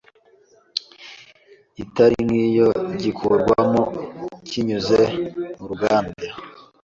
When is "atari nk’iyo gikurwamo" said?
1.83-3.81